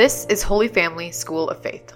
This 0.00 0.24
is 0.30 0.42
Holy 0.42 0.68
Family 0.68 1.10
School 1.12 1.50
of 1.50 1.62
Faith. 1.62 1.92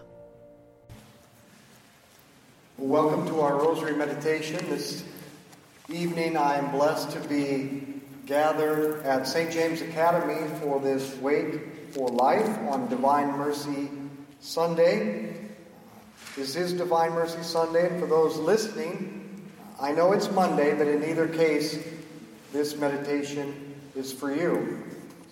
Welcome 2.76 3.26
to 3.28 3.40
our 3.40 3.56
Rosary 3.56 3.96
Meditation. 3.96 4.58
This 4.68 5.04
evening 5.88 6.36
I 6.36 6.58
am 6.58 6.70
blessed 6.70 7.12
to 7.12 7.20
be 7.20 8.02
gathered 8.26 9.02
at 9.04 9.26
St. 9.26 9.50
James 9.50 9.80
Academy 9.80 10.46
for 10.60 10.80
this 10.80 11.16
Wake 11.16 11.92
for 11.92 12.10
Life 12.10 12.58
on 12.68 12.90
Divine 12.90 13.38
Mercy 13.38 13.88
Sunday. 14.38 15.34
This 16.36 16.56
is 16.56 16.74
Divine 16.74 17.12
Mercy 17.12 17.42
Sunday, 17.42 17.88
and 17.88 17.98
for 17.98 18.06
those 18.06 18.36
listening, 18.36 19.50
I 19.80 19.92
know 19.92 20.12
it's 20.12 20.30
Monday, 20.30 20.74
but 20.76 20.88
in 20.88 21.02
either 21.04 21.26
case, 21.26 21.82
this 22.52 22.76
meditation 22.76 23.74
is 23.96 24.12
for 24.12 24.30
you. 24.30 24.84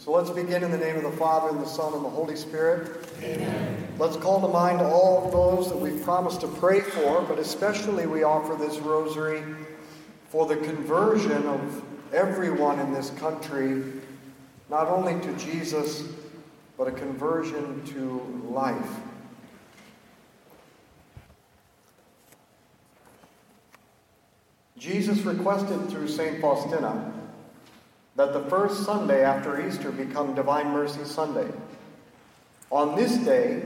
So 0.03 0.11
let's 0.11 0.31
begin 0.31 0.65
in 0.65 0.73
the 0.73 0.79
name 0.79 0.97
of 0.97 1.05
the 1.05 1.13
Father, 1.13 1.51
and 1.51 1.61
the 1.61 1.69
Son, 1.69 1.95
and 1.95 2.05
the 2.05 2.09
Holy 2.09 2.35
Spirit. 2.35 3.07
Amen. 3.23 3.87
Let's 4.01 4.17
call 4.17 4.41
to 4.41 4.49
mind 4.49 4.81
all 4.81 5.31
those 5.31 5.69
that 5.69 5.79
we've 5.79 6.03
promised 6.03 6.41
to 6.41 6.49
pray 6.49 6.81
for, 6.81 7.23
but 7.23 7.39
especially 7.39 8.09
we 8.09 8.25
offer 8.25 8.57
this 8.57 8.79
rosary 8.79 9.45
for 10.29 10.49
the 10.49 10.57
conversion 10.57 11.47
of 11.47 11.85
everyone 12.13 12.81
in 12.81 12.93
this 12.93 13.11
country, 13.11 13.85
not 14.69 14.89
only 14.89 15.25
to 15.25 15.33
Jesus, 15.37 16.09
but 16.77 16.89
a 16.89 16.93
conversion 16.93 17.85
to 17.85 18.49
life. 18.51 18.91
Jesus 24.77 25.21
requested 25.21 25.89
through 25.89 26.09
St. 26.09 26.41
Faustina 26.41 27.22
that 28.17 28.33
the 28.33 28.43
first 28.51 28.85
Sunday 28.85 29.25
after 29.25 29.67
Easter 29.67 29.91
become 29.91 30.35
Divine 30.35 30.71
Mercy 30.71 31.05
Sunday. 31.05 31.51
On 32.71 32.95
this 32.95 33.17
day, 33.19 33.63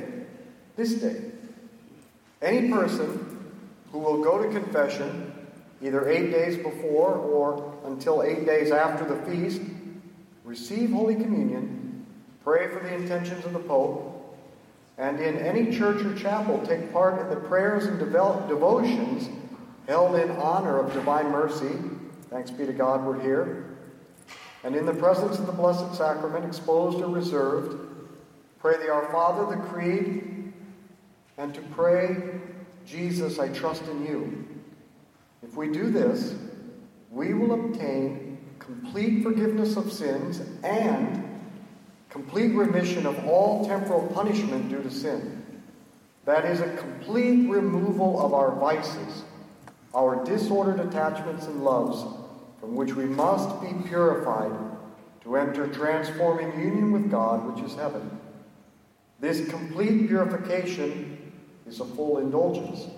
this 0.76 0.94
day, 0.94 1.20
any 2.42 2.70
person 2.70 3.52
who 3.90 3.98
will 3.98 4.22
go 4.22 4.42
to 4.42 4.48
confession 4.50 5.32
either 5.82 6.08
eight 6.08 6.30
days 6.30 6.56
before 6.56 7.14
or 7.14 7.74
until 7.84 8.22
eight 8.22 8.46
days 8.46 8.70
after 8.70 9.04
the 9.04 9.16
feast, 9.30 9.60
receive 10.44 10.90
Holy 10.90 11.14
Communion, 11.14 12.06
pray 12.44 12.68
for 12.68 12.80
the 12.80 12.94
intentions 12.94 13.44
of 13.44 13.52
the 13.52 13.58
Pope, 13.58 14.12
and 14.96 15.20
in 15.20 15.36
any 15.38 15.76
church 15.76 16.02
or 16.02 16.14
chapel 16.14 16.64
take 16.64 16.92
part 16.92 17.20
in 17.20 17.28
the 17.28 17.36
prayers 17.36 17.84
and 17.86 17.98
devotions 17.98 19.28
held 19.86 20.16
in 20.16 20.30
honor 20.32 20.78
of 20.78 20.92
divine 20.92 21.30
mercy. 21.30 21.74
Thanks 22.30 22.50
be 22.50 22.64
to 22.64 22.72
God, 22.72 23.04
we're 23.04 23.20
here 23.20 23.75
and 24.66 24.74
in 24.74 24.84
the 24.84 24.92
presence 24.92 25.38
of 25.38 25.46
the 25.46 25.52
Blessed 25.52 25.94
Sacrament, 25.94 26.44
exposed 26.44 27.00
or 27.00 27.06
reserved, 27.06 27.78
pray 28.58 28.76
the 28.78 28.90
Our 28.90 29.08
Father, 29.12 29.54
the 29.54 29.62
Creed, 29.62 30.52
and 31.38 31.54
to 31.54 31.60
pray, 31.70 32.40
Jesus, 32.84 33.38
I 33.38 33.46
trust 33.50 33.84
in 33.84 34.04
you. 34.04 34.44
If 35.44 35.54
we 35.54 35.68
do 35.68 35.88
this, 35.88 36.34
we 37.12 37.32
will 37.32 37.52
obtain 37.52 38.38
complete 38.58 39.22
forgiveness 39.22 39.76
of 39.76 39.92
sins 39.92 40.42
and 40.64 41.40
complete 42.10 42.52
remission 42.52 43.06
of 43.06 43.24
all 43.24 43.64
temporal 43.68 44.08
punishment 44.08 44.68
due 44.68 44.82
to 44.82 44.90
sin. 44.90 45.46
That 46.24 46.44
is 46.44 46.60
a 46.60 46.76
complete 46.76 47.48
removal 47.48 48.20
of 48.20 48.34
our 48.34 48.50
vices, 48.56 49.22
our 49.94 50.24
disordered 50.24 50.80
attachments 50.80 51.46
and 51.46 51.62
loves 51.62 52.15
from 52.66 52.74
which 52.74 52.94
we 52.94 53.04
must 53.04 53.60
be 53.60 53.68
purified 53.86 54.50
to 55.22 55.36
enter 55.36 55.68
transforming 55.68 56.50
union 56.58 56.90
with 56.90 57.08
God, 57.08 57.54
which 57.54 57.64
is 57.64 57.76
heaven. 57.76 58.10
This 59.20 59.48
complete 59.48 60.08
purification 60.08 61.32
is 61.64 61.78
a 61.78 61.84
full 61.84 62.18
indulgence. 62.18 62.88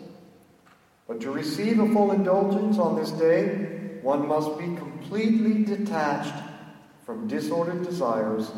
But 1.07 1.20
to 1.20 1.30
receive 1.30 1.80
a 1.80 1.92
full 1.92 2.12
indulgence 2.12 2.78
on 2.78 2.96
this 2.96 3.11
day, 3.11 3.98
one 4.01 4.27
must 4.27 4.58
be 4.58 4.64
completely 4.64 5.64
detached 5.64 6.42
from 7.05 7.28
disordered 7.28 7.84
desires, 7.84 8.51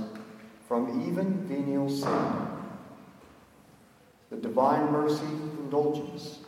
from 0.68 1.08
even 1.08 1.44
venial 1.48 1.90
sin. 1.90 2.24
The 4.30 4.36
divine 4.36 4.92
mercy 4.92 5.26
indulgence. 5.58 6.38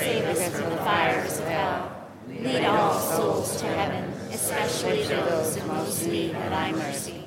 save 0.00 0.24
us 0.24 0.48
from 0.48 0.70
the 0.70 0.76
fires 0.78 1.38
of 1.38 1.46
hell. 1.46 2.06
Lead 2.28 2.64
all 2.64 2.98
souls 2.98 3.60
to 3.60 3.66
heaven, 3.66 4.04
especially 4.32 5.02
those 5.04 5.56
in 5.56 5.66
most 5.66 6.06
need 6.06 6.30
of 6.30 6.50
thy 6.50 6.72
mercy. 6.72 7.24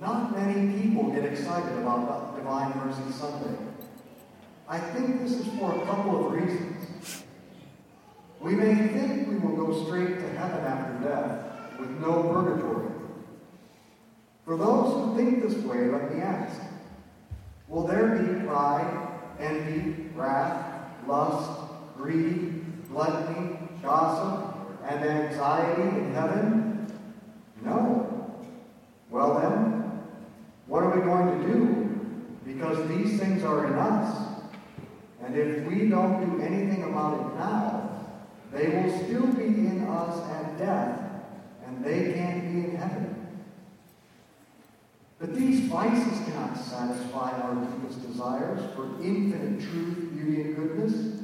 not 0.00 0.34
many 0.36 0.80
people 0.80 1.10
get 1.10 1.24
excited 1.24 1.76
about 1.78 2.36
Divine 2.36 2.72
Mercy 2.78 3.12
Sunday. 3.12 3.56
I 4.68 4.78
think 4.78 5.22
this 5.22 5.32
is 5.32 5.46
for 5.58 5.74
a 5.74 5.84
couple 5.84 6.26
of 6.26 6.32
reasons. 6.32 7.22
We 8.40 8.54
may 8.54 8.74
think 8.88 9.28
we 9.28 9.36
will 9.36 9.56
go 9.56 9.84
straight 9.84 10.18
to 10.18 10.28
heaven 10.38 10.64
after 10.64 11.08
death 11.08 11.78
with 11.78 11.90
no 12.00 12.22
purgatory. 12.32 12.92
For 14.44 14.56
those 14.56 14.92
who 14.94 15.16
think 15.16 15.42
this 15.42 15.56
way, 15.64 15.86
let 15.88 16.14
me 16.14 16.22
ask 16.22 16.60
Will 17.68 17.86
there 17.86 18.16
be 18.16 18.46
pride, 18.46 19.08
envy, 19.40 20.08
wrath, 20.14 20.75
lust, 21.06 21.60
greed, 21.96 22.64
gluttony, 22.88 23.58
gossip, 23.82 24.56
and 24.88 25.04
anxiety 25.04 25.82
in 25.82 26.12
heaven? 26.12 26.92
No. 27.62 28.34
Well 29.10 29.40
then, 29.40 30.02
what 30.66 30.82
are 30.82 30.98
we 30.98 31.02
going 31.02 31.40
to 31.40 31.46
do? 31.46 31.86
Because 32.44 32.88
these 32.88 33.18
things 33.18 33.44
are 33.44 33.66
in 33.66 33.74
us. 33.74 34.26
And 35.22 35.36
if 35.36 35.64
we 35.66 35.88
don't 35.88 36.24
do 36.24 36.42
anything 36.42 36.84
about 36.84 37.14
it 37.14 37.38
now, 37.38 37.86
they 38.52 38.68
will 38.68 39.04
still 39.04 39.26
be 39.26 39.44
in 39.44 39.86
us 39.88 40.18
at 40.30 40.58
death, 40.58 41.00
and 41.66 41.84
they 41.84 42.12
can't 42.12 42.42
be 42.52 42.70
in 42.70 42.76
heaven. 42.76 43.26
But 45.18 45.34
these 45.34 45.60
vices 45.60 46.24
cannot 46.26 46.56
satisfy 46.56 47.32
our 47.40 47.54
deepest 47.54 48.06
desires 48.06 48.60
for 48.74 48.84
infinite 49.02 49.62
truth, 49.62 50.05
beauty, 50.26 50.42
and 50.42 50.56
goodness. 50.56 51.20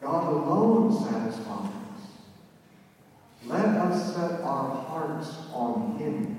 God 0.00 0.32
alone 0.32 0.92
satisfies. 0.92 1.46
Us. 1.46 2.02
Let 3.46 3.64
us 3.64 4.14
set 4.14 4.40
our 4.42 4.70
hearts 4.70 5.30
on 5.52 5.96
Him. 5.98 6.32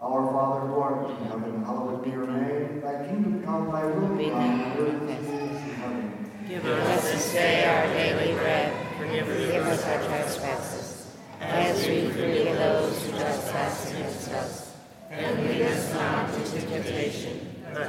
Our 0.00 0.32
Father 0.32 0.66
who 0.66 0.74
art 0.74 1.10
in 1.10 1.16
heaven, 1.26 1.64
hallowed 1.64 2.04
be 2.04 2.10
your 2.10 2.26
name. 2.26 2.80
Thy 2.80 3.06
kingdom 3.06 3.42
come, 3.44 3.72
thy 3.72 3.84
will 3.86 4.16
be 4.16 4.26
done, 4.26 4.60
on 4.60 4.78
earth 4.78 5.10
as 5.10 5.26
it 5.26 5.34
is 5.34 5.62
in 5.62 5.74
heaven. 5.74 6.30
Give 6.48 6.64
us 6.64 7.02
this 7.12 7.32
day 7.32 7.64
our 7.64 7.86
daily 7.92 8.34
bread. 8.34 8.72
Forgive 8.98 9.28
us 9.66 9.84
our 9.84 10.04
trespasses, 10.04 11.16
as 11.40 11.86
we 11.86 12.08
forgive 12.10 12.56
those 12.56 13.06
who 13.06 13.10
trespass 13.18 13.90
against 13.90 14.28
us. 14.30 14.68
And 15.10 15.46
lead 15.46 15.62
us 15.62 15.94
not 15.94 16.34
into 16.34 16.60
temptation, 16.66 17.62
but 17.72 17.88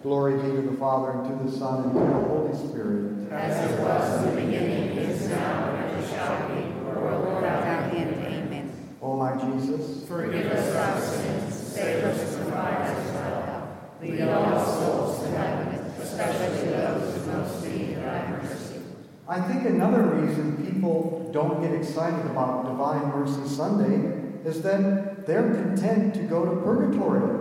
Glory 0.11 0.35
be 0.41 0.57
to 0.57 0.61
the 0.63 0.75
Father, 0.75 1.11
and 1.11 1.39
to 1.39 1.49
the 1.49 1.57
Son, 1.57 1.85
and 1.85 1.93
to 1.93 1.99
the 1.99 2.27
Holy 2.27 2.53
Spirit. 2.53 3.31
As 3.31 3.71
it 3.71 3.79
was 3.79 4.27
in 4.27 4.35
the 4.35 4.41
beginning, 4.41 4.97
is 4.97 5.29
now, 5.29 5.73
and 5.73 5.89
ever 5.89 6.05
shall 6.05 6.49
be, 6.49 6.63
world 6.83 7.35
without 7.35 7.93
end. 7.95 8.25
Amen. 8.25 8.97
O 9.01 9.15
my 9.15 9.37
Jesus, 9.37 10.05
Forgive 10.09 10.47
us 10.47 10.75
our 10.75 10.99
sins, 10.99 11.55
save 11.55 12.03
us 12.03 12.35
from 12.35 12.43
the 12.43 12.51
fires 12.51 13.07
of 13.07 13.13
hell. 13.13 13.95
Lead 14.01 14.21
all 14.23 14.65
souls 14.65 15.23
to 15.23 15.29
heaven, 15.29 15.75
especially 16.01 16.71
those 16.71 17.15
who 17.15 17.31
most 17.31 17.65
need 17.65 17.95
thy 17.95 18.31
mercy. 18.31 18.81
I 19.29 19.39
think 19.39 19.63
another 19.63 20.03
reason 20.07 20.69
people 20.73 21.29
don't 21.31 21.61
get 21.61 21.71
excited 21.71 22.25
about 22.25 22.65
Divine 22.65 23.17
Mercy 23.17 23.47
Sunday 23.47 24.43
is 24.43 24.61
that 24.63 25.25
they're 25.25 25.53
content 25.53 26.15
to 26.15 26.23
go 26.23 26.43
to 26.43 26.61
purgatory. 26.63 27.40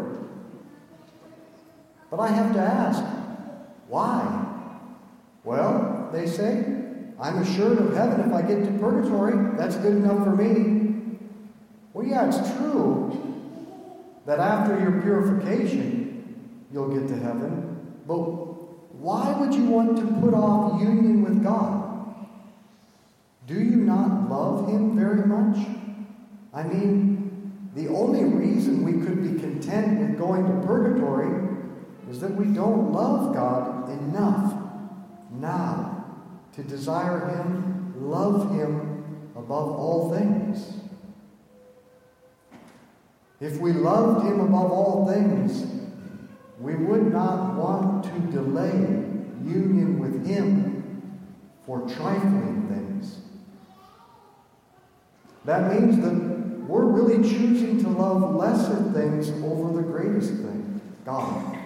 But 2.11 2.21
I 2.21 2.29
have 2.29 2.53
to 2.55 2.61
ask, 2.61 3.05
why? 3.89 4.47
Well, 5.45 6.11
they 6.13 6.27
say, 6.27 6.65
I'm 7.21 7.39
assured 7.39 7.79
of 7.79 7.95
heaven 7.95 8.21
if 8.21 8.33
I 8.33 8.43
get 8.43 8.65
to 8.65 8.79
purgatory. 8.79 9.57
That's 9.57 9.77
good 9.77 9.97
enough 9.97 10.25
for 10.25 10.35
me. 10.35 11.19
Well, 11.93 12.07
yeah, 12.07 12.29
it's 12.29 12.57
true 12.57 13.17
that 14.27 14.39
after 14.39 14.79
your 14.79 15.01
purification, 15.03 16.37
you'll 16.73 16.89
get 16.89 17.09
to 17.09 17.17
heaven. 17.17 17.95
But 18.07 18.17
why 18.17 19.33
would 19.39 19.55
you 19.55 19.65
want 19.65 19.97
to 19.99 20.07
put 20.21 20.35
off 20.35 20.81
union 20.81 21.23
with 21.23 21.43
God? 21.43 22.27
Do 23.47 23.55
you 23.55 23.77
not 23.77 24.31
love 24.31 24.69
Him 24.69 24.97
very 24.97 25.27
much? 25.27 25.59
I 26.53 26.63
mean, 26.65 27.53
the 27.75 27.89
only 27.89 28.25
reason 28.25 28.85
we 28.85 29.05
could 29.05 29.23
be 29.23 29.41
content 29.41 30.01
with 30.01 30.19
going 30.19 30.45
to 30.45 30.67
purgatory 30.67 31.50
is 32.11 32.21
that 32.21 32.35
we 32.35 32.47
don't 32.47 32.93
love 32.93 33.35
God 33.35 33.89
enough 33.89 34.55
now 35.31 36.05
to 36.55 36.63
desire 36.63 37.29
Him, 37.29 37.95
love 38.11 38.55
Him 38.55 38.91
above 39.37 39.71
all 39.71 40.13
things. 40.13 40.81
If 43.41 43.57
we 43.59 43.73
loved 43.73 44.27
him 44.27 44.41
above 44.41 44.71
all 44.71 45.11
things, 45.11 45.67
we 46.59 46.75
would 46.77 47.11
not 47.11 47.55
want 47.55 48.05
to 48.05 48.21
delay 48.31 48.71
union 49.43 49.99
with 49.99 50.27
him 50.27 51.03
for 51.65 51.81
trifling 51.89 52.67
things. 52.69 53.19
That 55.47 55.75
means 55.75 55.97
that 56.05 56.13
we're 56.69 56.85
really 56.85 57.27
choosing 57.27 57.83
to 57.83 57.89
love 57.89 58.35
lesser 58.35 58.93
things 58.93 59.31
over 59.43 59.75
the 59.75 59.89
greatest 59.89 60.33
thing, 60.33 60.81
God. 61.07 61.60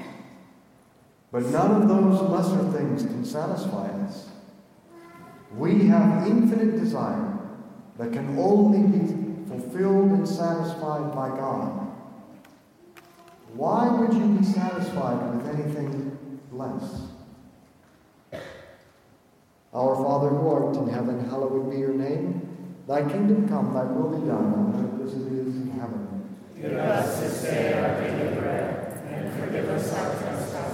But 1.34 1.46
none 1.46 1.82
of 1.82 1.88
those 1.88 2.20
lesser 2.30 2.62
things 2.70 3.02
can 3.02 3.24
satisfy 3.24 3.88
us. 4.06 4.28
We 5.56 5.86
have 5.88 6.28
infinite 6.28 6.78
desire 6.78 7.36
that 7.98 8.12
can 8.12 8.38
only 8.38 8.86
be 8.86 9.48
fulfilled 9.48 10.12
and 10.12 10.28
satisfied 10.28 11.12
by 11.12 11.30
God. 11.30 11.90
Why 13.54 13.88
would 13.88 14.14
you 14.14 14.38
be 14.38 14.44
satisfied 14.44 15.34
with 15.34 15.48
anything 15.58 16.40
less? 16.52 17.08
Our 19.72 19.96
Father 19.96 20.28
who 20.28 20.48
art 20.50 20.76
in 20.76 20.88
heaven, 20.88 21.28
hallowed 21.28 21.68
be 21.68 21.78
your 21.78 21.94
name. 21.94 22.42
Thy 22.86 23.00
kingdom 23.10 23.48
come, 23.48 23.74
thy 23.74 23.82
will 23.82 24.20
be 24.20 24.24
done 24.24 24.54
on 24.54 25.00
earth 25.00 25.08
as 25.08 25.14
it 25.20 25.32
is 25.32 25.56
in 25.56 25.70
heaven. 25.80 26.28
Give 26.54 26.74
us 26.74 27.18
this 27.18 27.42
day 27.42 27.72
our 27.72 28.00
daily 28.00 28.36
bread, 28.36 29.02
and 29.08 29.40
forgive 29.40 29.68
us 29.70 29.92
our 29.94 30.10
trespasses, 30.10 30.73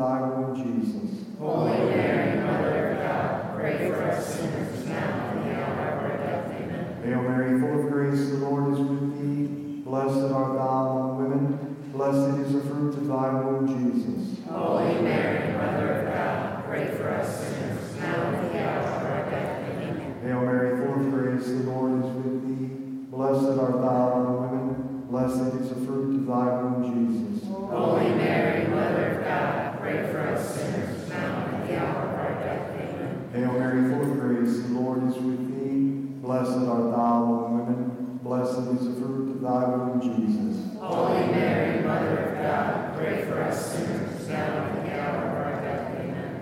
thy 0.00 0.20
womb, 0.22 0.56
Jesus. 0.56 1.26
Holy 1.38 1.78
Mary, 1.90 2.40
Mother 2.40 2.88
of 2.92 2.98
God, 2.98 3.54
pray 3.56 3.90
for 3.90 4.02
us 4.02 4.34
sinners, 4.34 4.86
now 4.86 5.30
and 5.30 5.44
the 5.44 5.54
hour 5.54 5.88
of 5.88 6.10
our 6.10 6.16
death. 6.18 6.46
Amen. 6.60 7.02
Hail 7.04 7.22
Mary, 7.22 7.60
full 7.60 7.84
of 7.84 7.90
grace, 7.92 8.30
the 8.30 8.36
Lord 8.38 8.72
is 8.72 8.78
with 8.80 9.20
thee. 9.20 9.82
Blessed 9.84 10.32
art 10.32 10.54
thou 10.56 10.86
among 10.88 11.18
women, 11.22 11.76
blessed 11.92 12.38
is 12.40 12.52
the 12.54 12.60
fruit 12.62 12.94
of 12.94 13.06
thy 13.08 13.28
womb, 13.34 13.66
Jesus. 13.68 14.38
Holy 14.48 15.02
Mary, 15.02 15.52
Mother 15.52 15.92
of 15.92 16.14
God, 16.14 16.64
pray 16.64 16.94
for 16.96 17.10
us 17.10 17.40
sinners, 17.40 17.96
now 17.96 18.22
and 18.24 18.36
at 18.36 18.52
the 18.52 18.58
hour 18.68 18.80
of 18.80 19.04
our 19.04 19.30
death. 19.30 19.68
Amen. 19.68 20.20
Hail 20.22 20.40
Mary, 20.40 20.76
full 20.78 20.94
of 20.94 21.10
grace, 21.12 21.46
the 21.46 21.70
Lord 21.70 22.04
is 22.04 22.10
with 22.16 22.40
thee. 22.48 22.66
Blessed 23.10 23.58
art 23.58 23.80
thou 23.82 24.12
among 24.12 24.40
women, 24.50 25.06
blessed 25.10 25.54
is 25.60 25.68
the 25.70 25.74
fruit 25.86 26.20
of 26.20 26.26
thy 26.26 26.46
womb, 26.62 26.80
Jesus. 26.88 27.48
Holy 27.48 28.10
Mary, 28.14 28.66
Mother 28.68 29.18
of 29.18 29.24
God, 29.24 29.78
pray 29.80 30.10
for 30.10 30.20
us 30.20 30.54
sinners, 30.54 31.08
now 31.08 31.46
and 31.46 31.54
at 31.56 31.66
the 31.68 31.76
hour 31.80 32.02
of 32.06 32.14
our 32.14 32.34
death. 32.44 32.70
Amen. 32.80 33.30
Hail 33.32 33.52
Mary, 33.52 33.90
full 33.90 34.12
of 34.12 34.20
grace, 34.20 34.54
the 34.62 34.68
Lord 34.78 35.08
is 35.08 35.14
with 35.16 35.42
thee. 35.54 35.90
Blessed 36.22 36.66
art 36.66 36.90
thou 36.90 37.22
among 37.22 37.58
women, 37.58 38.18
blessed 38.22 38.58
is 38.58 38.86
the 38.86 38.94
fruit 39.00 39.30
of 39.36 39.40
thy 39.40 39.64
womb, 39.68 40.00
Jesus. 40.00 40.78
Holy 40.80 41.26
Mary, 41.26 41.82
Mother 41.84 42.18
of 42.18 42.42
God, 42.42 42.96
pray 42.96 43.22
for 43.24 43.42
us 43.42 43.72
sinners, 43.72 44.28
now 44.28 44.64
and 44.64 44.78
at 44.78 44.84
the 44.84 45.00
hour 45.00 45.26
of 45.26 45.34
our 45.46 45.60
death. 45.62 45.94
Amen. 46.00 46.39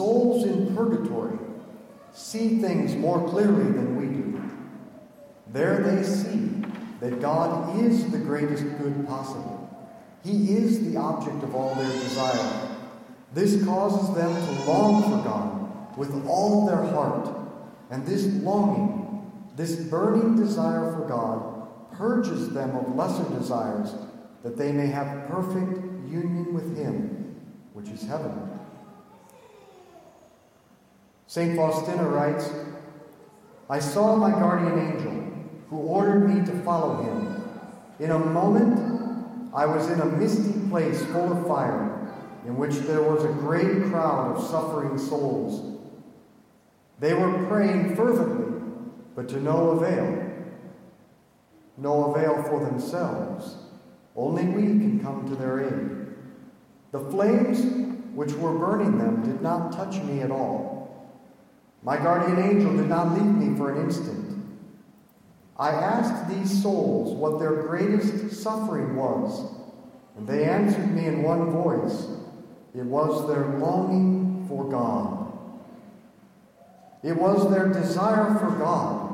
souls 0.00 0.44
in 0.44 0.74
purgatory 0.74 1.38
see 2.14 2.58
things 2.58 2.96
more 2.96 3.28
clearly 3.28 3.70
than 3.70 3.96
we 3.96 4.06
do. 4.06 4.50
There 5.52 5.82
they 5.82 6.02
see 6.02 6.64
that 7.00 7.20
God 7.20 7.78
is 7.78 8.10
the 8.10 8.16
greatest 8.16 8.64
good 8.78 9.06
possible. 9.06 9.58
He 10.24 10.52
is 10.56 10.90
the 10.90 10.98
object 10.98 11.42
of 11.42 11.54
all 11.54 11.74
their 11.74 11.92
desire. 11.92 12.76
This 13.34 13.62
causes 13.62 14.14
them 14.16 14.34
to 14.34 14.64
long 14.64 15.02
for 15.02 15.22
God 15.22 15.98
with 15.98 16.26
all 16.26 16.66
their 16.66 16.82
heart. 16.82 17.28
And 17.90 18.06
this 18.06 18.24
longing, 18.42 19.30
this 19.56 19.76
burning 19.76 20.34
desire 20.34 20.92
for 20.92 21.06
God, 21.06 21.92
purges 21.92 22.48
them 22.54 22.74
of 22.74 22.96
lesser 22.96 23.28
desires 23.38 23.94
that 24.44 24.56
they 24.56 24.72
may 24.72 24.86
have 24.86 25.28
perfect 25.28 25.76
union 26.08 26.54
with 26.54 26.74
Him, 26.74 27.36
which 27.74 27.90
is 27.90 28.02
heaven. 28.02 28.59
St. 31.30 31.54
Faustina 31.54 32.08
writes, 32.08 32.50
I 33.68 33.78
saw 33.78 34.16
my 34.16 34.32
guardian 34.32 34.76
angel 34.80 35.12
who 35.68 35.76
ordered 35.76 36.28
me 36.28 36.44
to 36.44 36.62
follow 36.64 37.04
him. 37.04 37.44
In 38.00 38.10
a 38.10 38.18
moment, 38.18 39.48
I 39.54 39.64
was 39.64 39.88
in 39.90 40.00
a 40.00 40.06
misty 40.06 40.68
place 40.68 41.00
full 41.04 41.30
of 41.30 41.46
fire, 41.46 42.12
in 42.46 42.56
which 42.56 42.74
there 42.78 43.04
was 43.04 43.22
a 43.22 43.28
great 43.28 43.84
crowd 43.84 44.34
of 44.34 44.44
suffering 44.44 44.98
souls. 44.98 45.80
They 46.98 47.14
were 47.14 47.46
praying 47.46 47.94
fervently, 47.94 48.82
but 49.14 49.28
to 49.28 49.40
no 49.40 49.70
avail. 49.70 50.32
No 51.76 52.12
avail 52.12 52.42
for 52.42 52.58
themselves. 52.58 53.54
Only 54.16 54.46
we 54.46 54.62
can 54.62 54.98
come 54.98 55.28
to 55.28 55.36
their 55.36 55.60
aid. 55.60 56.08
The 56.90 57.08
flames 57.08 57.60
which 58.16 58.32
were 58.32 58.58
burning 58.58 58.98
them 58.98 59.22
did 59.22 59.40
not 59.40 59.70
touch 59.70 60.02
me 60.02 60.22
at 60.22 60.32
all. 60.32 60.69
My 61.82 61.96
guardian 61.96 62.38
angel 62.38 62.76
did 62.76 62.88
not 62.88 63.14
leave 63.14 63.34
me 63.34 63.56
for 63.56 63.72
an 63.72 63.84
instant. 63.84 64.30
I 65.56 65.70
asked 65.70 66.28
these 66.28 66.62
souls 66.62 67.14
what 67.14 67.38
their 67.38 67.62
greatest 67.62 68.42
suffering 68.42 68.96
was, 68.96 69.54
and 70.16 70.26
they 70.26 70.44
answered 70.44 70.94
me 70.94 71.06
in 71.06 71.22
one 71.22 71.50
voice 71.50 72.06
it 72.74 72.84
was 72.84 73.26
their 73.28 73.46
longing 73.58 74.46
for 74.48 74.70
God. 74.70 75.32
It 77.02 77.16
was 77.16 77.50
their 77.50 77.68
desire 77.68 78.38
for 78.38 78.50
God 78.58 79.10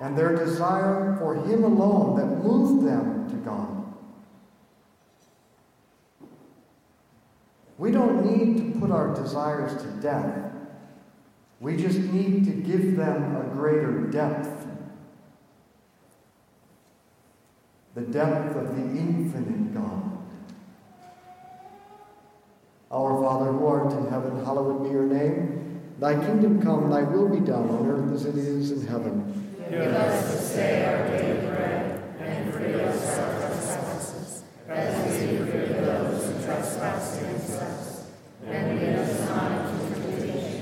and 0.00 0.16
their 0.16 0.36
desire 0.36 1.16
for 1.18 1.34
Him 1.34 1.64
alone 1.64 2.16
that 2.16 2.44
moved 2.44 2.86
them 2.86 3.28
to 3.30 3.36
God. 3.36 3.84
We 7.78 7.90
don't 7.90 8.24
need 8.24 8.74
to 8.74 8.80
put 8.80 8.90
our 8.90 9.14
desires 9.14 9.80
to 9.82 9.88
death 10.00 10.51
We 11.62 11.76
just 11.76 11.98
need 12.00 12.44
to 12.46 12.50
give 12.50 12.96
them 12.96 13.36
a 13.36 13.44
greater 13.54 14.00
depth. 14.10 14.66
The 17.94 18.00
depth 18.00 18.56
of 18.56 18.74
the 18.74 18.82
infinite 18.82 19.72
God. 19.72 20.18
Our 22.90 23.22
Father 23.22 23.52
who 23.52 23.64
art 23.64 23.92
in 23.92 24.08
heaven, 24.08 24.44
hallowed 24.44 24.82
be 24.82 24.90
your 24.90 25.04
name. 25.04 25.80
Thy 26.00 26.14
kingdom 26.14 26.60
come, 26.60 26.90
thy 26.90 27.04
will 27.04 27.28
be 27.28 27.38
done 27.38 27.70
on 27.70 27.86
earth 27.88 28.12
as 28.12 28.24
it 28.26 28.36
is 28.36 28.72
in 28.72 28.84
heaven. 28.88 29.54
Give 29.70 29.82
us 29.82 30.32
this 30.32 30.54
day 30.56 30.84
our 30.84 31.06
daily 31.06 31.46
bread, 31.46 32.02
and 32.18 32.52
forgive 32.52 32.80
us 32.80 33.18
our 33.18 33.38
trespasses, 33.38 34.42
as 34.68 35.20
we 35.20 35.36
forgive 35.36 35.86
those 35.86 36.26
who 36.26 36.32
trespass 36.44 37.20
against 37.20 37.52
us. 37.52 38.04
And 38.48 38.80
lead 38.80 38.96
us 38.96 39.28
not 39.28 39.52
into 39.70 39.94
temptation, 39.94 40.61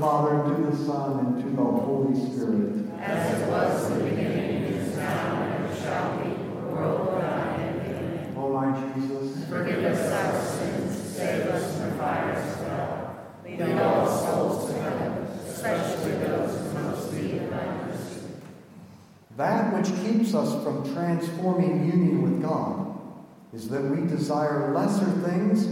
Father, 0.00 0.54
to 0.54 0.62
the 0.62 0.76
Son, 0.76 1.18
and 1.26 1.44
to 1.44 1.50
the 1.50 1.62
Holy 1.62 2.14
Spirit. 2.14 2.88
As 3.00 3.38
it 3.38 3.48
was 3.50 3.90
in 3.90 3.98
the 3.98 4.04
beginning, 4.04 4.62
is 4.64 4.96
now, 4.96 5.42
and 5.42 5.64
ever 5.66 5.76
shall 5.76 6.16
be, 6.16 6.30
world 6.72 7.14
without 7.14 7.60
end. 7.60 7.80
Amen. 7.82 8.34
O 8.38 8.48
my 8.50 8.94
Jesus, 8.94 9.44
Forgive 9.46 9.84
us 9.84 10.10
our 10.10 10.42
sins, 10.42 11.16
save 11.16 11.46
us 11.48 11.76
from 11.76 11.90
the 11.90 11.96
fires 11.96 12.60
of 12.60 12.66
hell. 12.66 13.16
Lead 13.44 13.78
all 13.78 14.06
souls 14.06 14.70
to 14.70 14.80
heaven, 14.80 15.12
especially 15.46 16.12
those 16.12 16.72
who 16.72 16.78
most 16.78 17.12
need 17.12 17.42
of 17.42 17.50
thy 17.50 17.66
mercy. 17.84 18.20
that 19.36 19.74
which 19.74 19.88
keeps 20.02 20.34
us 20.34 20.64
from 20.64 20.94
transforming 20.94 21.84
union 21.84 22.22
with 22.22 22.40
God 22.40 22.98
is 23.52 23.68
that 23.68 23.82
we 23.82 24.06
desire 24.06 24.72
lesser 24.72 25.10
things 25.28 25.66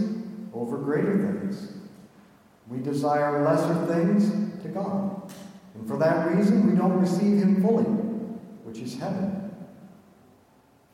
over 0.53 0.77
greater 0.77 1.17
things. 1.17 1.78
We 2.69 2.79
desire 2.79 3.43
lesser 3.43 3.85
things 3.87 4.61
to 4.61 4.69
God. 4.69 5.33
And 5.73 5.87
for 5.87 5.97
that 5.97 6.35
reason, 6.35 6.69
we 6.69 6.77
don't 6.77 6.99
receive 6.99 7.39
Him 7.39 7.61
fully, 7.61 7.83
which 8.63 8.77
is 8.77 8.97
heaven. 8.97 9.51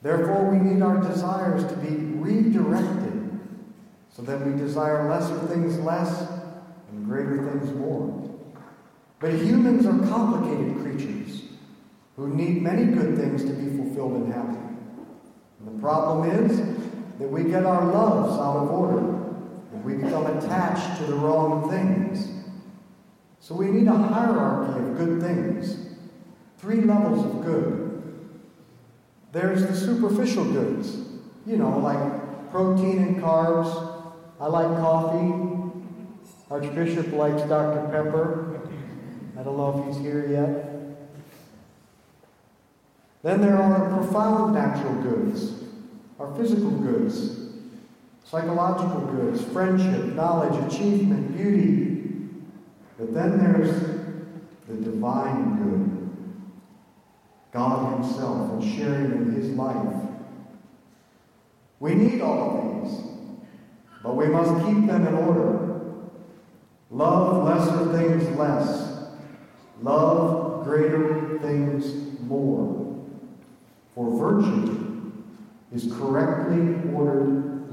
Therefore, 0.01 0.49
we 0.49 0.57
need 0.57 0.81
our 0.81 1.01
desires 1.01 1.65
to 1.65 1.75
be 1.77 1.95
redirected 1.95 3.39
so 4.09 4.21
that 4.21 4.45
we 4.45 4.57
desire 4.57 5.09
lesser 5.09 5.37
things 5.47 5.77
less 5.79 6.29
and 6.91 7.05
greater 7.05 7.43
things 7.51 7.73
more. 7.73 8.29
But 9.19 9.33
humans 9.33 9.85
are 9.85 9.99
complicated 10.07 10.77
creatures 10.81 11.41
who 12.15 12.29
need 12.29 12.61
many 12.61 12.85
good 12.85 13.17
things 13.17 13.43
to 13.43 13.51
be 13.51 13.75
fulfilled 13.75 14.13
and 14.13 14.33
happy. 14.33 14.57
And 15.59 15.75
the 15.75 15.81
problem 15.81 16.29
is 16.29 16.57
that 17.19 17.29
we 17.29 17.43
get 17.43 17.65
our 17.65 17.91
loves 17.91 18.39
out 18.39 18.57
of 18.57 18.71
order 18.71 19.24
we 19.85 19.93
become 19.93 20.25
attached 20.25 20.99
to 20.99 21.05
the 21.05 21.13
wrong 21.13 21.69
things. 21.69 22.31
So 23.39 23.53
we 23.53 23.67
need 23.67 23.87
a 23.87 23.93
hierarchy 23.93 24.79
of 24.79 24.97
good 24.97 25.21
things, 25.21 25.95
three 26.57 26.81
levels 26.81 27.23
of 27.23 27.45
good. 27.45 28.01
There's 29.31 29.67
the 29.67 29.75
superficial 29.75 30.45
goods, 30.45 30.97
you 31.45 31.57
know, 31.57 31.77
like 31.77 32.49
protein 32.49 32.97
and 32.97 33.17
carbs. 33.17 33.69
I 34.39 34.47
like 34.47 34.67
coffee. 34.79 35.61
Archbishop 36.49 37.11
likes 37.11 37.47
Dr. 37.47 37.87
Pepper. 37.91 38.61
I 39.37 39.43
don't 39.43 39.57
know 39.57 39.79
if 39.79 39.95
he's 39.95 40.03
here 40.03 40.27
yet. 40.27 40.71
Then 43.21 43.41
there 43.41 43.57
are 43.61 43.89
profound 43.89 44.55
natural 44.55 44.95
goods, 44.95 45.53
our 46.19 46.35
physical 46.35 46.71
goods, 46.71 47.45
psychological 48.25 49.01
goods, 49.01 49.43
friendship, 49.45 50.15
knowledge, 50.15 50.73
achievement, 50.73 51.37
beauty. 51.37 52.09
But 52.97 53.13
then 53.13 53.37
there's 53.37 53.69
the 54.67 54.75
divine 54.83 55.57
good, 55.57 56.09
God 57.53 57.99
Himself 57.99 58.51
and 58.53 58.75
sharing 58.75 59.11
in 59.11 59.31
His 59.33 59.51
life. 59.51 60.09
We 61.79 61.93
need 61.93 62.21
all 62.21 62.57
of 62.57 62.89
these, 62.89 62.99
but 64.01 64.15
we 64.15 64.25
must 64.27 64.65
keep 64.65 64.87
them 64.87 65.07
in 65.07 65.13
order. 65.13 65.81
Love 66.89 67.43
lesser 67.45 67.97
things 67.97 68.37
less, 68.37 69.09
love 69.81 70.63
greater 70.63 71.37
things 71.39 72.19
more. 72.21 73.05
For 73.93 74.17
virtue 74.17 75.11
is 75.71 75.93
correctly 75.93 76.91
ordered 76.91 77.54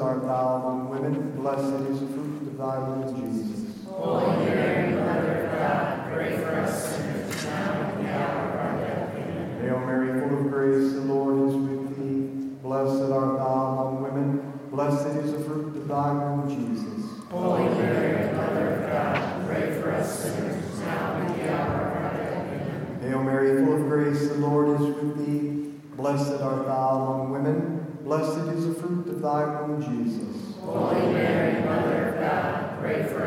art 0.00 0.22
thou 0.22 0.56
among 0.56 0.88
women, 0.90 1.30
blessed 1.36 1.88
is 1.90 2.00
the 2.00 2.06
fruit 2.06 2.42
of 2.42 2.58
thy 2.58 2.78
womb, 2.78 3.32
Jesus. 3.32 3.86
Holy 3.86 4.46
Mary, 4.46 4.94
Mother 4.94 5.46
of 5.46 5.58
God, 5.58 6.12
pray 6.12 6.36
for 6.38 6.54
us 6.60 6.96
sinners 6.96 7.44
now 7.44 7.72
and 7.72 8.00
in 8.00 8.06
the 8.06 8.12
hour 8.12 8.48
of 8.48 8.60
our 8.60 8.78
death. 8.80 9.14
Amen. 9.14 9.60
Hail 9.62 9.80
Mary, 9.80 10.20
full 10.20 10.38
of 10.38 10.50
grace, 10.50 10.92
the 10.94 11.00
Lord 11.00 11.48
is 11.48 11.54
with 11.54 11.96
thee. 11.98 12.56
Blessed 12.62 13.12
art 13.12 13.36
thou 13.38 13.78
among 13.78 14.02
women, 14.02 14.52
blessed 14.70 15.06
is 15.18 15.32
the 15.32 15.40
fruit 15.40 15.76
of 15.76 15.88
thy 15.88 16.12
womb, 16.12 16.48
Jesus. 16.48 17.28
Holy 17.30 17.64
Mary, 17.64 18.34
Mother 18.34 18.68
of 18.74 18.90
God, 18.90 19.46
pray 19.46 19.80
for 19.80 19.92
us 19.92 20.22
sinners 20.22 20.78
now 20.80 21.16
and 21.16 21.30
in 21.30 21.46
the 21.46 21.52
hour 21.52 21.86
of 21.86 22.04
our 22.04 22.16
death. 22.16 22.46
Amen. 22.46 23.00
Hail 23.02 23.22
Mary, 23.22 23.64
full 23.64 23.74
of 23.74 23.88
grace, 23.88 24.28
the 24.28 24.34
Lord 24.34 24.80
is 24.80 24.86
with 24.86 25.16
thee. 25.18 25.72
Blessed 25.96 26.40
art 26.40 26.64
thou 26.66 27.04
among 27.04 27.30
women, 27.32 27.96
blessed 28.04 28.48
is 28.54 28.66
the 28.68 28.74
fruit 28.74 29.06
of 29.08 29.20
thy 29.20 29.44
womb, 29.60 29.82
Jesus. 29.82 30.56
Holy 30.60 31.12
Mary, 31.12 31.62
Mother 31.62 32.08
of 32.08 32.20
God, 32.20 32.80
pray 32.80 33.02
for 33.04 33.26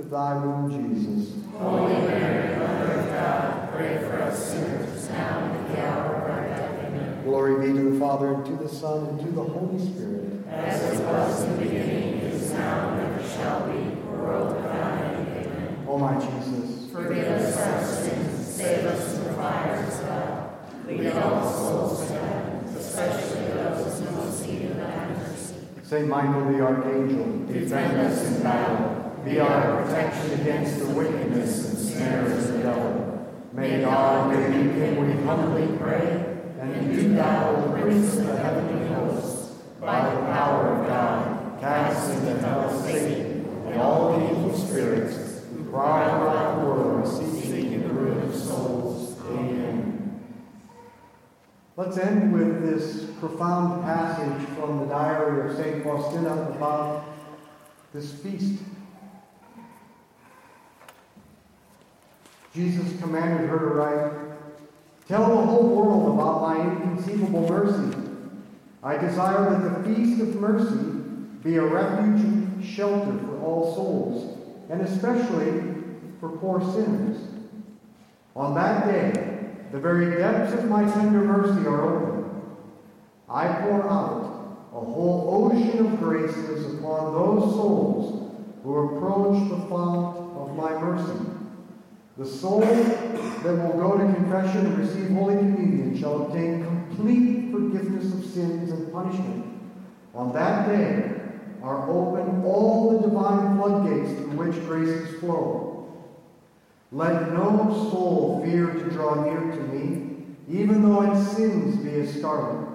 thy 0.11 0.33
womb, 0.33 0.69
Jesus. 0.69 1.33
Holy 1.57 1.93
Mary, 1.93 2.59
Mother 2.59 2.99
of 2.99 3.07
God, 3.07 3.71
pray 3.71 3.97
for 3.99 4.21
us 4.21 4.51
sinners 4.51 5.09
now 5.09 5.39
and 5.39 5.67
in 5.67 5.73
the 5.73 5.81
hour 5.81 6.15
of 6.15 6.29
our 6.29 6.47
death. 6.47 6.85
Amen. 6.85 7.23
Glory 7.23 7.67
be 7.67 7.77
to 7.77 7.91
the 7.91 7.99
Father, 7.99 8.33
and 8.33 8.45
to 8.45 8.55
the 8.57 8.67
Son, 8.67 9.07
and 9.07 9.19
to 9.21 9.31
the 9.31 9.43
Holy 9.43 9.79
Spirit. 9.79 10.45
As 10.49 10.99
it 10.99 11.05
was 11.05 11.43
in 11.43 11.51
the 11.55 11.63
beginning, 11.63 12.19
is 12.19 12.51
now, 12.51 12.89
and 12.89 13.15
ever 13.15 13.29
shall 13.29 13.67
be, 13.71 13.79
world 14.05 14.57
without 14.57 15.01
end. 15.01 15.27
Amen. 15.27 15.85
O 15.87 15.97
my 15.97 16.19
Jesus, 16.19 16.91
Forgive 16.91 17.27
us 17.27 17.57
our 17.57 17.85
sins, 17.85 18.47
save 18.47 18.85
us 18.85 19.15
from 19.15 19.23
the 19.23 19.33
fires 19.35 19.99
of 20.01 20.05
hell. 20.07 20.59
Lead 20.87 21.07
all 21.13 21.49
souls 21.49 22.07
to 22.07 22.13
heaven, 22.15 22.75
especially 22.75 23.45
those 23.53 24.01
in 24.01 24.13
most 24.13 24.45
need 24.45 24.71
of 24.71 24.75
thy 24.75 25.07
mercy. 25.07 25.55
Saint 25.83 26.07
Michael 26.09 26.51
the 26.51 26.59
Archangel, 26.59 27.45
Defend 27.47 27.97
us 27.97 28.25
in 28.25 28.43
battle. 28.43 28.90
Be 29.25 29.39
our 29.39 29.83
protection 29.83 30.39
against 30.41 30.79
the 30.79 30.87
wickedness 30.87 31.69
and 31.69 31.77
snares 31.77 32.49
of 32.49 32.53
the 32.53 32.63
devil. 32.63 33.29
May 33.53 33.81
God 33.81 34.33
rebuke 34.35 34.75
him, 34.75 35.05
we 35.05 35.23
humbly 35.23 35.77
pray, 35.77 36.39
and 36.59 36.93
do 36.93 37.13
thou, 37.13 37.55
O 37.55 37.81
Prince 37.81 38.17
of 38.17 38.27
the 38.27 38.37
heavenly 38.37 38.87
hosts, 38.87 39.51
by 39.79 40.13
the 40.13 40.21
power 40.21 40.75
of 40.75 40.87
God, 40.87 41.59
cast 41.59 42.11
into 42.11 42.39
hell 42.39 42.81
Satan 42.81 43.45
and 43.67 43.79
all 43.79 44.19
the 44.19 44.31
evil 44.31 44.57
spirits 44.57 45.43
who 45.53 45.63
prowl 45.65 46.23
around 46.23 46.59
the 46.59 46.65
world 46.65 47.07
seeking 47.07 47.81
the 47.81 47.93
ruin 47.93 48.21
of 48.23 48.35
souls. 48.35 49.19
Amen. 49.29 50.19
Let's 51.77 51.97
end 51.97 52.33
with 52.33 52.61
this 52.61 53.05
profound 53.19 53.83
passage 53.83 54.47
from 54.55 54.79
the 54.79 54.85
diary 54.85 55.49
of 55.49 55.57
St. 55.57 55.83
Faustina 55.83 56.33
about 56.55 57.05
this 57.93 58.11
feast. 58.13 58.61
Jesus 62.53 62.99
commanded 62.99 63.49
her 63.49 63.59
to 63.59 63.65
write, 63.65 64.11
Tell 65.07 65.27
the 65.27 65.45
whole 65.45 65.75
world 65.75 66.13
about 66.19 66.41
my 66.41 66.61
inconceivable 66.61 67.47
mercy. 67.49 67.97
I 68.83 68.97
desire 68.97 69.49
that 69.51 69.83
the 69.83 69.95
feast 69.95 70.21
of 70.21 70.35
mercy 70.35 71.01
be 71.43 71.57
a 71.57 71.63
refuge 71.63 72.21
and 72.21 72.65
shelter 72.65 73.17
for 73.25 73.41
all 73.41 73.75
souls, 73.75 74.37
and 74.69 74.81
especially 74.81 75.61
for 76.19 76.29
poor 76.29 76.61
sinners. 76.73 77.17
On 78.35 78.53
that 78.55 78.85
day, 78.85 79.49
the 79.71 79.79
very 79.79 80.17
depths 80.17 80.53
of 80.53 80.69
my 80.69 80.83
tender 80.91 81.21
mercy 81.21 81.65
are 81.67 81.81
open. 81.81 82.41
I 83.29 83.47
pour 83.61 83.89
out 83.89 84.67
a 84.73 84.79
whole 84.79 85.51
ocean 85.51 85.85
of 85.85 85.99
graces 85.99 86.73
upon 86.75 87.13
those 87.13 87.53
souls 87.53 88.31
who 88.63 88.77
approach 88.77 89.49
the 89.49 89.57
fount 89.67 90.17
of 90.37 90.55
my 90.55 90.71
mercy. 90.79 91.30
The 92.17 92.25
soul 92.25 92.59
that 92.59 93.43
will 93.43 93.79
go 93.79 93.97
to 93.97 94.13
confession 94.13 94.65
and 94.65 94.77
receive 94.77 95.11
Holy 95.11 95.35
Communion 95.35 95.97
shall 95.97 96.23
obtain 96.23 96.63
complete 96.65 97.51
forgiveness 97.51 98.13
of 98.13 98.25
sins 98.25 98.71
and 98.71 98.91
punishment. 98.91 99.45
On 100.13 100.33
that 100.33 100.67
day 100.67 101.21
are 101.63 101.89
open 101.89 102.43
all 102.43 102.91
the 102.91 103.07
divine 103.07 103.57
floodgates 103.57 104.11
through 104.11 104.37
which 104.37 104.55
graces 104.67 105.19
flow. 105.19 105.71
Let 106.91 107.31
no 107.31 107.69
soul 107.89 108.41
fear 108.43 108.73
to 108.73 108.89
draw 108.89 109.23
near 109.23 109.39
to 109.39 109.63
me, 109.67 110.25
even 110.49 110.83
though 110.83 111.03
its 111.03 111.31
sins 111.31 111.77
be 111.77 111.91
as 112.01 112.13
scarlet. 112.15 112.67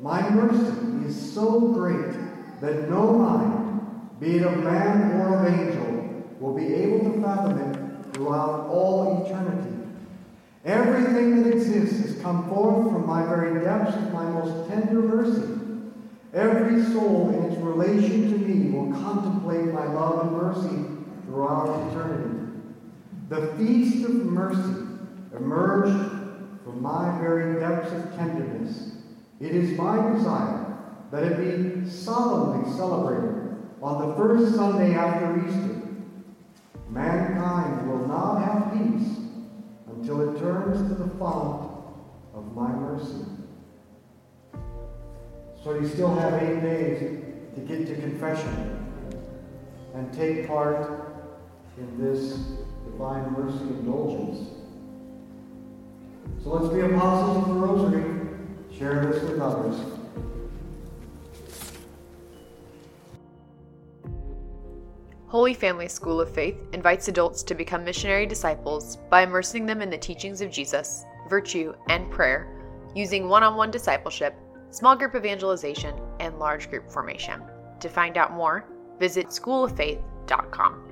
My 0.00 0.28
mercy 0.28 1.06
is 1.06 1.32
so 1.32 1.60
great 1.60 2.12
that 2.60 2.90
no 2.90 3.12
mind, 3.12 3.80
be 4.18 4.38
it 4.38 4.42
of 4.42 4.58
man 4.64 5.20
or 5.20 5.38
of 5.38 5.54
angel, 5.54 6.24
will 6.40 6.54
be 6.54 6.74
able 6.74 7.12
to 7.12 7.22
fathom 7.22 7.58
it 7.58 7.75
throughout 8.16 8.66
all 8.68 9.24
eternity. 9.26 9.76
Everything 10.64 11.42
that 11.42 11.52
exists 11.52 12.00
has 12.00 12.22
come 12.22 12.48
forth 12.48 12.90
from 12.90 13.06
my 13.06 13.24
very 13.26 13.62
depths 13.62 13.94
of 13.94 14.12
my 14.12 14.24
most 14.24 14.68
tender 14.68 15.02
mercy. 15.02 15.52
Every 16.32 16.82
soul 16.82 17.28
in 17.28 17.44
its 17.44 17.60
relation 17.60 18.32
to 18.32 18.38
me 18.38 18.70
will 18.70 18.92
contemplate 19.00 19.66
my 19.66 19.84
love 19.84 20.26
and 20.26 20.32
mercy 20.32 21.04
throughout 21.26 21.92
eternity. 21.92 22.40
The 23.28 23.54
feast 23.58 24.04
of 24.06 24.14
mercy 24.14 24.86
emerged 25.36 26.10
from 26.64 26.82
my 26.82 27.18
very 27.20 27.60
depths 27.60 27.92
of 27.92 28.16
tenderness. 28.16 28.92
It 29.40 29.54
is 29.54 29.78
my 29.78 30.10
desire 30.12 30.78
that 31.10 31.22
it 31.22 31.84
be 31.84 31.88
solemnly 31.88 32.72
celebrated 32.72 33.56
on 33.82 34.08
the 34.08 34.16
first 34.16 34.54
Sunday 34.54 34.94
after 34.94 35.46
Easter. 35.46 35.75
Mankind 36.96 37.90
will 37.90 38.08
not 38.08 38.38
have 38.42 38.72
peace 38.72 39.18
until 39.86 40.30
it 40.30 40.38
turns 40.38 40.88
to 40.88 40.94
the 40.94 41.10
font 41.16 41.70
of 42.34 42.54
my 42.54 42.72
mercy. 42.72 43.26
So 45.62 45.78
you 45.78 45.86
still 45.86 46.14
have 46.14 46.42
eight 46.42 46.62
days 46.62 47.22
to 47.54 47.60
get 47.60 47.86
to 47.88 47.96
confession 47.96 48.88
and 49.94 50.10
take 50.14 50.48
part 50.48 51.26
in 51.76 52.02
this 52.02 52.38
divine 52.90 53.30
mercy 53.32 53.64
indulgence. 53.78 54.48
So 56.42 56.54
let's 56.54 56.72
be 56.72 56.80
apostles 56.80 57.36
of 57.36 57.48
the 57.48 57.60
rosary. 57.60 58.04
Share 58.74 59.04
this 59.04 59.22
with 59.22 59.38
others. 59.38 59.95
Holy 65.46 65.54
Family 65.54 65.86
School 65.86 66.20
of 66.20 66.28
Faith 66.28 66.56
invites 66.72 67.06
adults 67.06 67.44
to 67.44 67.54
become 67.54 67.84
missionary 67.84 68.26
disciples 68.26 68.96
by 69.08 69.22
immersing 69.22 69.64
them 69.64 69.80
in 69.80 69.88
the 69.88 69.96
teachings 69.96 70.40
of 70.40 70.50
Jesus, 70.50 71.04
virtue, 71.30 71.72
and 71.88 72.10
prayer, 72.10 72.48
using 72.96 73.28
one 73.28 73.44
on 73.44 73.54
one 73.54 73.70
discipleship, 73.70 74.34
small 74.70 74.96
group 74.96 75.14
evangelization, 75.14 75.94
and 76.18 76.40
large 76.40 76.68
group 76.68 76.90
formation. 76.90 77.40
To 77.78 77.88
find 77.88 78.18
out 78.18 78.32
more, 78.32 78.64
visit 78.98 79.28
schooloffaith.com. 79.28 80.85